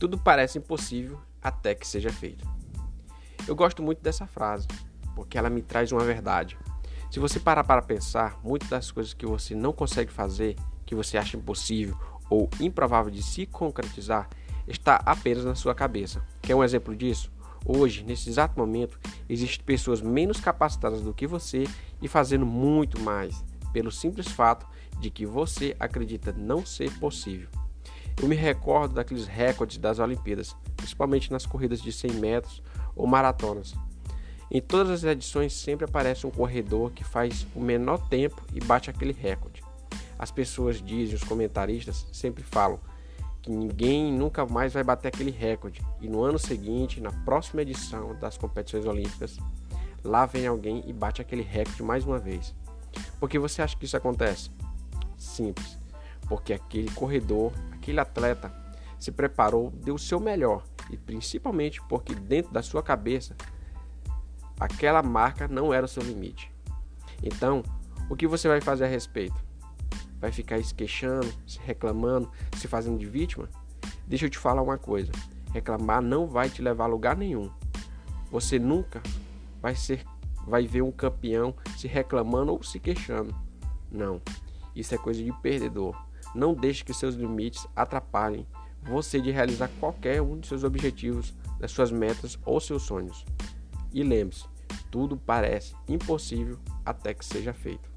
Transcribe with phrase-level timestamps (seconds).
[0.00, 2.48] Tudo parece impossível até que seja feito.
[3.46, 4.66] Eu gosto muito dessa frase,
[5.14, 6.56] porque ela me traz uma verdade.
[7.10, 11.18] Se você parar para pensar, muitas das coisas que você não consegue fazer, que você
[11.18, 11.94] acha impossível
[12.30, 14.26] ou improvável de se concretizar,
[14.66, 16.24] está apenas na sua cabeça.
[16.40, 17.30] Quer um exemplo disso?
[17.66, 18.98] Hoje, nesse exato momento,
[19.28, 21.64] existem pessoas menos capacitadas do que você
[22.00, 24.66] e fazendo muito mais, pelo simples fato
[24.98, 27.50] de que você acredita não ser possível.
[28.20, 32.62] Eu me recordo daqueles recordes das Olimpíadas, principalmente nas corridas de 100 metros
[32.94, 33.74] ou maratonas.
[34.50, 38.90] Em todas as edições sempre aparece um corredor que faz o menor tempo e bate
[38.90, 39.62] aquele recorde.
[40.18, 42.78] As pessoas dizem, os comentaristas sempre falam
[43.40, 45.80] que ninguém nunca mais vai bater aquele recorde.
[45.98, 49.38] E no ano seguinte, na próxima edição das competições olímpicas,
[50.04, 52.54] lá vem alguém e bate aquele recorde mais uma vez.
[53.18, 54.50] Por que você acha que isso acontece?
[55.16, 55.78] Simples.
[56.28, 58.52] Porque aquele corredor, aquele atleta
[58.98, 63.34] se preparou, deu o seu melhor e principalmente porque dentro da sua cabeça
[64.58, 66.52] aquela marca não era o seu limite.
[67.22, 67.62] Então,
[68.08, 69.50] o que você vai fazer a respeito?
[70.20, 73.48] vai ficar se queixando, se reclamando, se fazendo de vítima?
[74.06, 75.10] Deixa eu te falar uma coisa:
[75.52, 77.50] reclamar não vai te levar a lugar nenhum.
[78.30, 79.02] Você nunca
[79.60, 80.04] vai ser
[80.46, 83.34] vai ver um campeão se reclamando ou se queixando.
[83.90, 84.20] Não.
[84.74, 85.96] Isso é coisa de perdedor.
[86.34, 88.46] Não deixe que seus limites atrapalhem
[88.82, 93.24] você de realizar qualquer um de seus objetivos, das suas metas ou seus sonhos.
[93.92, 94.44] E lembre-se,
[94.90, 97.89] tudo parece impossível até que seja feito.